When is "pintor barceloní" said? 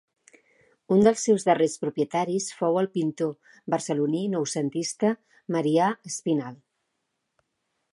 2.97-4.25